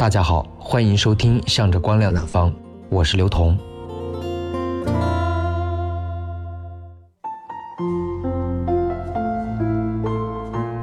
[0.00, 2.50] 大家好，欢迎收听《向着光亮那方》，
[2.88, 3.54] 我是刘彤。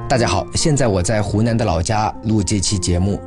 [0.08, 3.20] 大家好，现在我在湖南的老家录这期节目。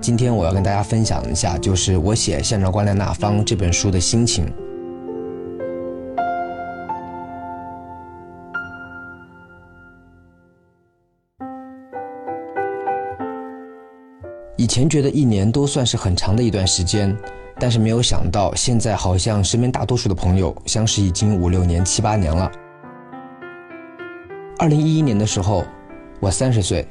[0.00, 4.50] 今天我要跟大家分享一下，就是我写《向着光亮那方》这本书的心情。
[14.58, 17.16] 以前觉得一年都算是很长的一段时间，
[17.60, 22.50] 但是没有想到现在好像身边大多数的朋友相识已经五六年、七八年了。
[24.58, 25.64] 二零一一年的时候，
[26.18, 26.84] 我三十岁，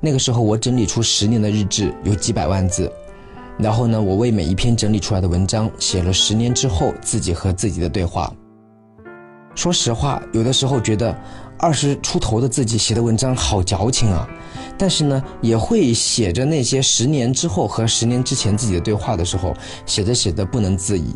[0.00, 2.92] 那个时候我整理出十年的日志，有几百万字。
[3.56, 8.30] 然后呢，我为每一篇整理出来的文章写了十年之后自己和自己的对话。
[9.54, 11.18] 说实话，有的时候觉得
[11.58, 14.28] 二十出头的自己写的文章好矫情啊。
[14.78, 19.54] 但是呢，也会写着那些十年之后和十年之前自己的对话的时候，
[19.86, 21.14] 写着写着不能自已。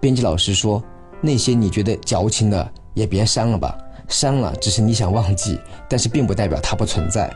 [0.00, 0.82] 编辑老师说
[1.22, 3.76] ：“那些你觉得矫情的也别删了吧，
[4.08, 7.34] 删了只是你想忘记，但是并不代表它不存在。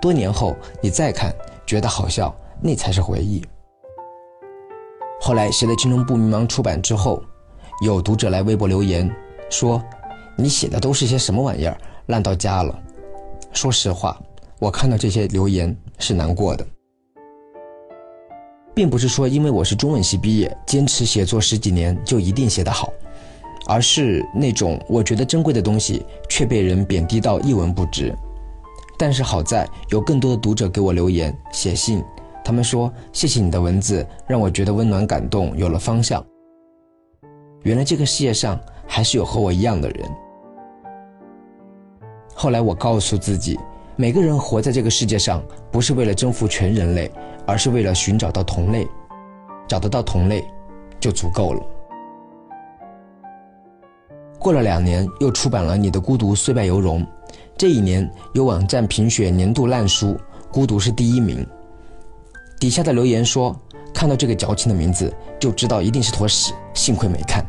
[0.00, 3.42] 多年后你再看，觉得好笑，那才是回忆。”
[5.18, 7.22] 后来《谁的青春不迷茫》出版之后，
[7.82, 9.10] 有读者来微博留言
[9.48, 9.82] 说
[10.36, 12.78] ：“你写的都是些什么玩意儿，烂到家了。”
[13.54, 14.20] 说实话。
[14.62, 16.64] 我看到这些留言是难过的，
[18.72, 22.92] 并不是说因为我是中文系毕业，坚持写作十几年就一定写得好，
[23.66, 28.16] 而是那种我觉得珍贵的东西却被人贬低到一文不值。
[28.96, 32.00] 但是好在有更多的读者给我留言写信，
[32.44, 36.24] 他们说谢谢你的文字，让我觉得温暖感动，有了方向。
[37.64, 40.08] 原来这个世界上还是有和我一样的人。
[42.32, 43.58] 后来我告诉自己。
[43.94, 47.10] 每个人活在这个世界上，不是为了征服全人类，
[47.46, 48.86] 而是为了寻找到同类。
[49.68, 50.44] 找得到同类，
[51.00, 51.62] 就足够了。
[54.38, 57.02] 过了两年，又出版了《你的孤独虽败犹荣》。
[57.56, 60.08] 这一年，有网站评选年度烂书，
[60.50, 61.46] 《孤独》是第一名。
[62.58, 63.54] 底下的留言说
[63.94, 67.44] ：“看到这个矫情的名字，就知道一定是坨屎，幸亏没看。”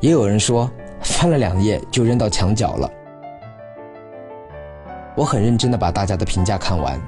[0.00, 0.70] 也有人说
[1.02, 2.90] ：“翻了两页就扔到墙角了。”
[5.16, 7.00] 我很认真地把大家的评价看完，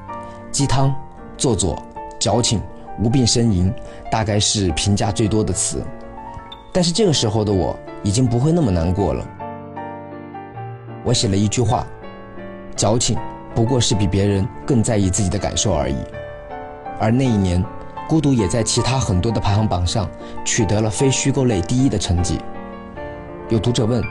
[0.53, 0.95] 鸡汤、
[1.37, 1.77] 做作、
[2.21, 2.63] 矫情、
[3.03, 3.73] 无病呻吟，
[4.11, 5.85] 大概是评价最多的词。
[6.73, 9.27] 但是这个时候的我已经不会那么难过了。
[11.03, 11.85] 我写了一句话：
[12.77, 13.19] 矫情
[13.55, 15.97] 不过是比别人更在意自己的感受而已。
[17.01, 17.65] 而那一年，
[18.09, 20.09] 孤独也在其他很多的排行榜上
[20.45, 22.39] 取得了非虚构类第一的成绩。
[23.49, 24.03] 有读者问：“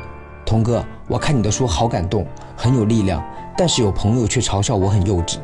[0.45, 3.23] 童哥，我看你的书好感动，很有力量。”
[3.57, 5.37] 但是有朋友却嘲笑我很幼稚，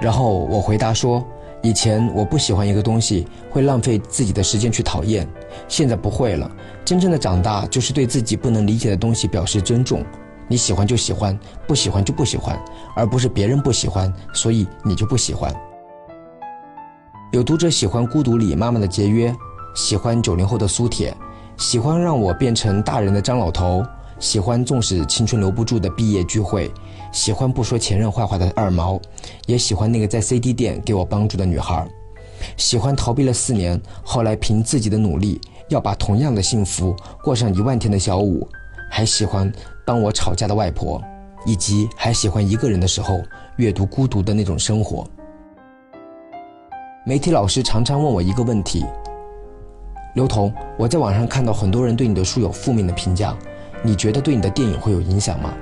[0.00, 1.24] 然后我回答说：
[1.62, 5.28] 以前我不喜欢一个东西，会浪费自己的时间去讨厌，
[5.68, 6.50] 现在不会了。
[6.84, 10.04] 真正的长大就是对自己不能理解的东西表示尊重，
[10.48, 11.38] 你喜欢就喜欢，
[11.68, 12.60] 不喜欢就不喜欢，
[12.96, 15.54] 而不是别人不喜欢，所以你就不喜欢。
[17.30, 19.32] 有读者喜欢《孤独》里妈妈的节约，
[19.76, 21.16] 喜欢九零后的苏铁，
[21.56, 23.84] 喜欢让我变成大人的张老头。
[24.20, 26.70] 喜欢纵使青春留不住的毕业聚会，
[27.10, 29.00] 喜欢不说前任坏话的二毛，
[29.46, 31.88] 也喜欢那个在 CD 店给我帮助的女孩，
[32.58, 36.94] 喜欢逃避了四年，后来凭自己的努力要把同样的幸福
[37.24, 38.46] 过上一万天的小五，
[38.90, 39.50] 还喜欢
[39.86, 41.02] 帮我吵架的外婆，
[41.46, 43.22] 以及还喜欢一个人的时候
[43.56, 45.06] 阅读孤独的那种生活。
[47.06, 48.84] 媒体老师常常问我一个问题：
[50.14, 53.34] 刘彤，我在网上看到很多人对你的书有负面的评价。
[53.82, 55.54] 你觉得对你的电影会有影响吗？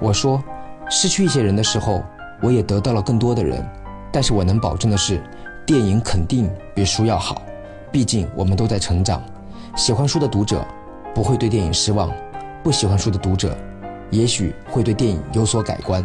[0.00, 0.42] 我说，
[0.90, 2.02] 失去一些人的时候，
[2.42, 3.66] 我也得到了更多的人。
[4.12, 5.22] 但是我能保证的是，
[5.64, 7.40] 电影肯定比书要好。
[7.90, 9.22] 毕竟我们都在成长。
[9.76, 10.62] 喜欢书的读者
[11.14, 12.12] 不会对电影失望，
[12.62, 13.56] 不喜欢书的读者，
[14.10, 16.04] 也许会对电影有所改观。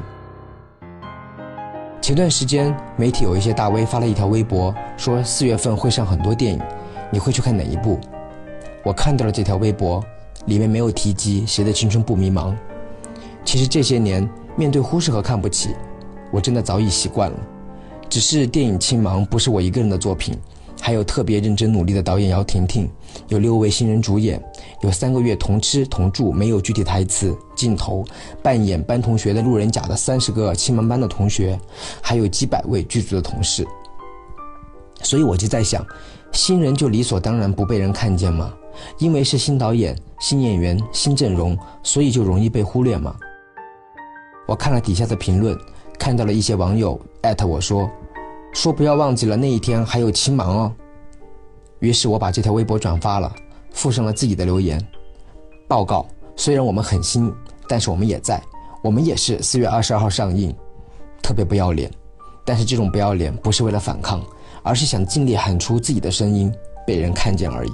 [2.01, 6.61] 前段时间，媒体有一些大 V 发了一条微博，说四月份会上很多电影，
[7.11, 7.99] 你会去看哪一部？
[8.85, 10.01] 我看到了这条微博。
[10.47, 12.55] 里面没有提及谁的青春不迷茫。
[13.45, 14.27] 其实这些年
[14.57, 15.69] 面对忽视和看不起，
[16.31, 17.37] 我真的早已习惯了。
[18.09, 20.33] 只是电影《青芒》不是我一个人的作品，
[20.81, 22.89] 还有特别认真努力的导演姚婷婷，
[23.27, 24.41] 有六位新人主演，
[24.81, 28.05] 有三个月同吃同住没有具体台词镜头，
[28.41, 31.59] 扮演班同学的路人甲的三十个青芒班的同学，
[32.01, 33.67] 还有几百位剧组的同事。
[35.03, 35.85] 所以我就在想，
[36.31, 38.53] 新人就理所当然不被人看见吗？
[38.97, 43.15] 因为是新导演、新演员、新阵容，所以就容易被忽略吗？
[44.47, 45.57] 我看了底下的评论，
[45.99, 47.89] 看到了一些网友艾特我说，
[48.53, 50.73] 说不要忘记了那一天还有青芒哦。
[51.79, 53.31] 于是我把这条微博转发了，
[53.71, 54.81] 附上了自己的留言。
[55.67, 57.33] 报告：虽然我们很新，
[57.67, 58.41] 但是我们也在，
[58.81, 60.55] 我们也是四月二十二号上映，
[61.21, 61.91] 特别不要脸。
[62.45, 64.23] 但是这种不要脸不是为了反抗，
[64.63, 66.49] 而是想尽力喊出自己的声音，
[66.85, 67.71] 被人看见而已。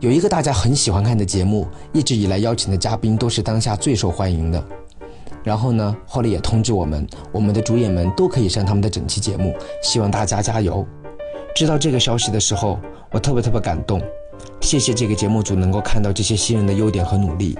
[0.00, 4.64] 有一个大家很喜欢看的节目，一直以来邀请的嘉宾都是当下最受欢迎的。
[5.42, 9.52] 然后呢，后来也通知我们，我们的主演们都可以上他们的整期节目，
[9.82, 10.86] 希望大家加油。
[11.52, 12.78] 知道这个消息的时候，
[13.10, 14.00] 我特别特别感动，
[14.60, 17.58] 谢谢这个节目组能够看到这些新人的优点和努力。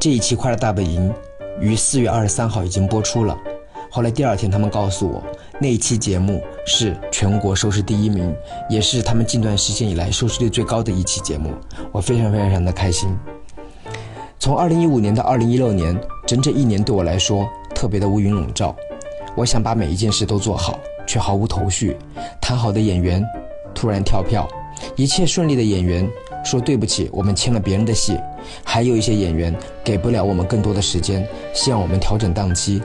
[0.00, 1.08] 这一期《快乐大本营》
[1.60, 3.38] 于四月二十三号已经播出了。
[3.88, 5.22] 后来第二天，他们告诉我，
[5.62, 8.34] 那一期节目是全国收视第一名，
[8.68, 11.52] 也是他们近段时间以来收视率最高的一期节目。
[11.92, 13.16] 我非常非常的开心。
[14.40, 18.74] 从二零一五年到二零一六年，整整一年对我来说特别的乌云笼罩。
[19.36, 21.96] 我想把每一件事都做好，却毫无头绪。
[22.40, 23.24] 谈好的演员
[23.72, 24.48] 突然跳票，
[24.96, 26.10] 一切顺利的演员
[26.44, 28.18] 说对不起，我们签了别人的戏。
[28.64, 29.54] 还有一些演员
[29.84, 31.24] 给不了我们更多的时间，
[31.54, 32.82] 希望我们调整档期。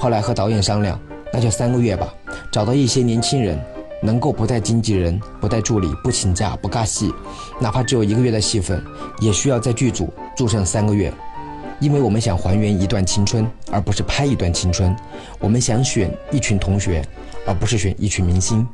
[0.00, 1.00] 后来和导演商量，
[1.32, 2.12] 那就三个月吧，
[2.50, 3.58] 找到一些年轻人，
[4.02, 7.12] 能够不带经纪人、不带助理、不请假、不尬戏，
[7.60, 8.82] 哪怕只有一个月的戏份，
[9.20, 11.12] 也需要在剧组住上三个月。
[11.80, 14.96] 因为我们想还原一段青春，而不是拍一段青春。
[15.38, 17.06] 我们想选一群同学，
[17.46, 18.66] 而不是选一群明星。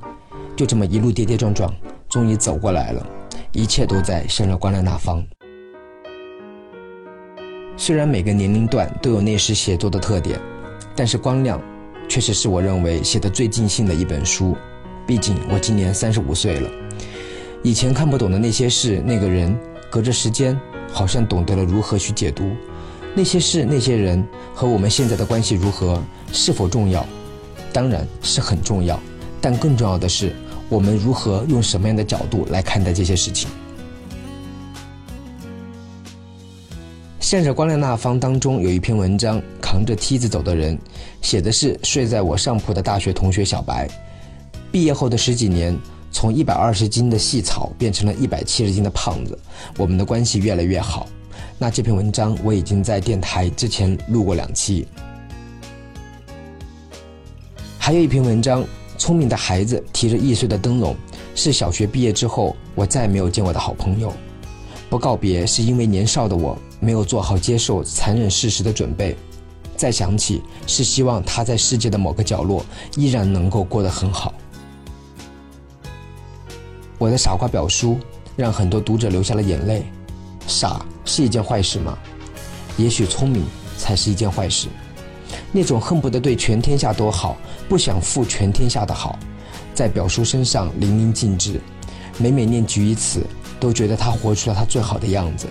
[0.56, 1.70] 就这么一路跌跌撞撞，
[2.08, 3.06] 终于走过来了。
[3.52, 5.22] 一切都在向着光亮那方。
[7.76, 10.40] 虽然每个年龄段都有那时写作的特点，
[10.96, 11.58] 但是《光亮》
[12.08, 14.56] 确实是我认为写的最尽兴的一本书。
[15.06, 16.70] 毕竟我今年三十五岁了，
[17.62, 19.54] 以前看不懂的那些事、那个人，
[19.90, 20.58] 隔着时间
[20.90, 22.50] 好像懂得了如何去解读。
[23.14, 26.02] 那些事、那些人和我们现在的关系如何，
[26.32, 27.06] 是否重要？
[27.72, 28.98] 当然是很重要，
[29.40, 30.34] 但更重要的是，
[30.68, 33.48] 我们如何用什么样的角度来看待这些事情。
[37.34, 40.78] 向着光亮那方当中有一篇文章，扛着梯子走的人，
[41.20, 43.88] 写的是睡在我上铺的大学同学小白，
[44.70, 45.76] 毕业后的十几年，
[46.12, 49.36] 从一百二十斤的细草变成了一百七十斤的胖子，
[49.76, 51.08] 我们的关系越来越好。
[51.58, 54.86] 那这篇文章我已经在电台之前录过两期。
[57.80, 58.64] 还有一篇文章，
[58.96, 60.94] 聪明的孩子提着易碎的灯笼，
[61.34, 64.12] 是小学毕业之后我再也没有见过的好朋友。
[64.88, 66.56] 不告别是因为年少的我。
[66.84, 69.16] 没有做好接受残忍事实的准备，
[69.74, 72.64] 再想起是希望他在世界的某个角落
[72.94, 74.34] 依然能够过得很好。
[76.98, 77.98] 我的傻瓜表叔
[78.36, 79.84] 让很多读者流下了眼泪。
[80.46, 81.96] 傻是一件坏事吗？
[82.76, 83.42] 也许聪明
[83.78, 84.68] 才是一件坏事。
[85.50, 87.36] 那种恨不得对全天下都好，
[87.66, 89.18] 不想负全天下的好，
[89.74, 91.58] 在表叔身上淋漓尽致。
[92.18, 93.26] 每每念及于此，
[93.58, 95.46] 都觉得他活出了他最好的样子。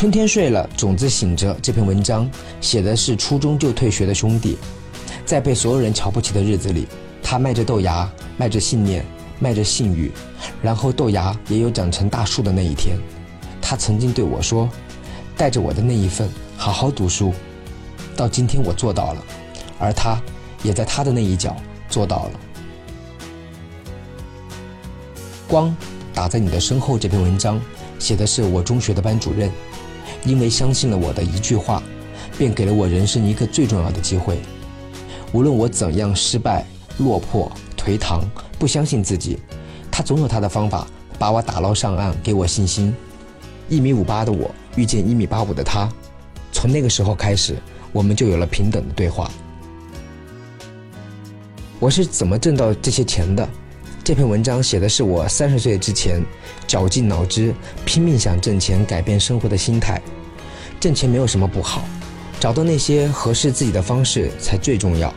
[0.00, 1.54] 春天睡了，种子醒着。
[1.60, 2.26] 这篇文章
[2.58, 4.56] 写的是初中就退学的兄弟，
[5.26, 6.88] 在被所有人瞧不起的日子里，
[7.22, 9.04] 他卖着豆芽，卖着信念，
[9.38, 10.10] 卖着信誉，
[10.62, 12.96] 然后豆芽也有长成大树的那一天。
[13.60, 14.66] 他曾经对我说
[15.36, 17.34] ：“带着我的那一份，好好读书。”
[18.16, 19.22] 到今天我做到了，
[19.78, 20.18] 而他
[20.62, 21.54] 也在他的那一角
[21.90, 22.40] 做到了。
[25.46, 25.76] 光
[26.14, 26.98] 打在你的身后。
[26.98, 27.60] 这篇文章
[27.98, 29.52] 写的是我中学的班主任。
[30.24, 31.82] 因为相信了我的一句话，
[32.36, 34.38] 便给了我人生一个最重要的机会。
[35.32, 36.64] 无论我怎样失败、
[36.98, 38.22] 落魄、颓唐、
[38.58, 39.38] 不相信自己，
[39.90, 40.86] 他总有他的方法
[41.18, 42.94] 把我打捞上岸，给我信心。
[43.68, 45.88] 一米五八的我遇见一米八五的他，
[46.52, 47.56] 从那个时候开始，
[47.92, 49.30] 我们就有了平等的对话。
[51.78, 53.48] 我是怎么挣到这些钱的？
[54.02, 56.24] 这篇文章写的是我三十岁之前，
[56.66, 57.54] 绞尽脑汁
[57.84, 60.00] 拼命想挣钱、改变生活的心态。
[60.80, 61.84] 挣钱没有什么不好，
[62.40, 65.12] 找到那些合适自己的方式才最重要。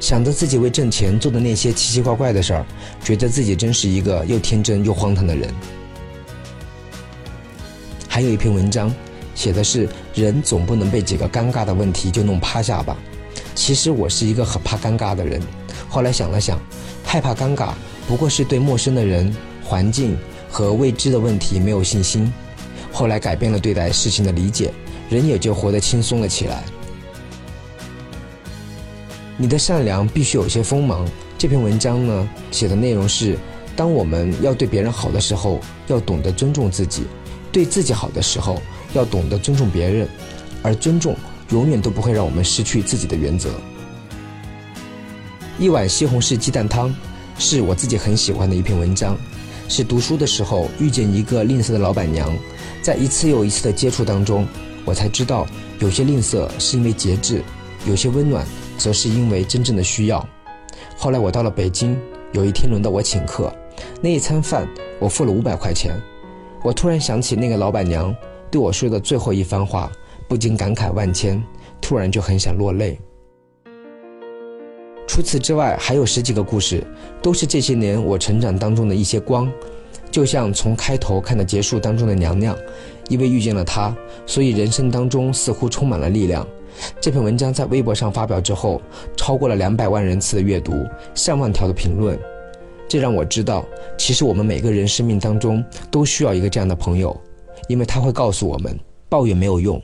[0.00, 2.66] 想着自己为挣钱做的那些奇奇怪怪的事儿，
[3.04, 5.54] 觉得自己真是一个又天真又荒唐的人。
[8.08, 8.92] 还有一篇文章，
[9.34, 12.96] 写的是人总不能被几个尴尬的问题就弄趴下吧。
[13.54, 15.40] 其实我是一个很怕尴尬的人，
[15.88, 16.58] 后来想了想，
[17.04, 17.72] 害怕尴尬。
[18.06, 19.34] 不过是对陌生的人、
[19.64, 20.16] 环境
[20.50, 22.32] 和未知的问题没有信心，
[22.92, 24.72] 后来改变了对待事情的理解，
[25.10, 26.62] 人也就活得轻松了起来。
[29.36, 31.06] 你的善良必须有些锋芒。
[31.36, 33.36] 这篇文章呢，写的内容是：
[33.76, 37.02] 当我们要对别人好的时候，要懂得尊重自己，
[37.52, 38.62] 对自己好的时候，
[38.94, 40.08] 要懂得尊重别人，
[40.62, 41.14] 而尊重
[41.50, 43.50] 永远都不会让我们失去自己的原则。
[45.58, 46.94] 一碗西红柿鸡蛋汤，
[47.38, 49.16] 是我自己很喜欢的一篇文章，
[49.68, 52.32] 是读书的时候遇见一个吝啬的老板娘，
[52.82, 54.46] 在一次又一次的接触当中，
[54.84, 55.46] 我才知道，
[55.78, 57.42] 有些吝啬是因为节制，
[57.86, 58.46] 有些温暖
[58.78, 60.26] 则是因为真正的需要。
[60.96, 61.98] 后来我到了北京，
[62.32, 63.52] 有一天轮到我请客，
[64.00, 64.66] 那一餐饭
[64.98, 65.94] 我付了五百块钱，
[66.62, 68.14] 我突然想起那个老板娘
[68.50, 69.92] 对我说的最后一番话，
[70.26, 71.42] 不禁感慨万千，
[71.80, 72.98] 突然就很想落泪。
[75.16, 76.86] 除此之外，还有十几个故事，
[77.22, 79.50] 都是这些年我成长当中的一些光。
[80.10, 82.54] 就像从开头看到结束当中的娘娘，
[83.08, 83.96] 因为遇见了他，
[84.26, 86.46] 所以人生当中似乎充满了力量。
[87.00, 88.78] 这篇文章在微博上发表之后，
[89.16, 92.18] 超过了两百万人次的阅读，上万条的评论。
[92.86, 93.64] 这让我知道，
[93.96, 97.18] 其实我们每个人生命当中都需要一个这样的朋友，
[97.70, 99.82] 因为他会告诉我们，抱怨没有用，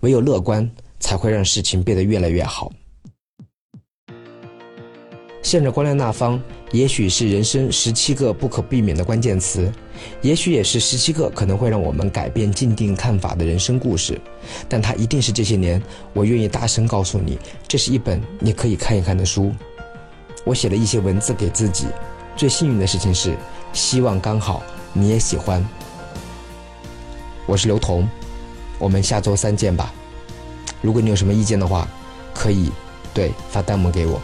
[0.00, 2.70] 唯有乐观才会让事情变得越来越好。
[5.44, 6.40] 向着光亮那方，
[6.72, 9.70] 也许是人生十七个不可避免的关键词，
[10.22, 14.18] 也许也是十七个可能会让我们改变静定看法的人生故事，
[14.70, 15.80] 但它一定是这些年
[16.14, 19.52] 我愿意大声告诉你，这是一本你可以看一看的书。
[20.46, 21.88] 我写了一些文字给自己，
[22.34, 23.36] 最幸运的事情是，
[23.74, 24.62] 希望刚好
[24.94, 25.62] 你也喜欢。
[27.44, 28.08] 我是刘彤，
[28.78, 29.92] 我们下周三见吧。
[30.80, 31.86] 如果你有什么意见的话，
[32.32, 32.70] 可以
[33.12, 34.18] 对发弹幕给我。